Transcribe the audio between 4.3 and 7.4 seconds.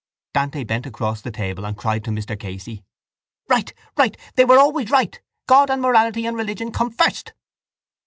They were always right! God and morality and religion come first.